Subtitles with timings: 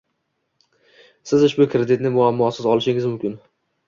[1.31, 3.37] siz ushbu kreditni muammosiz olishingiz mumkin.